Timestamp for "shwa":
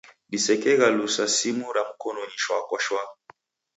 2.43-2.57, 2.85-3.01